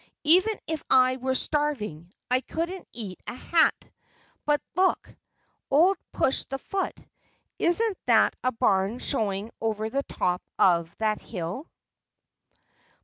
[0.23, 3.87] "Even if I were starving, I couldn't eat a hat.
[4.47, 5.15] But look,
[5.69, 6.97] old Push the Foot,
[7.59, 11.69] isn't that a barn showing over the top of that hill?"